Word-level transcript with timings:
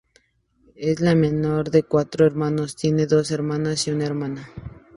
Es 0.73 0.99
la 0.99 1.13
menor 1.13 1.69
de 1.69 1.83
cuatro 1.83 2.25
hermanos, 2.25 2.75
tiene 2.75 3.05
dos 3.05 3.29
hermanos 3.29 3.87
y 3.87 3.91
una 3.91 4.05
hermana. 4.05 4.49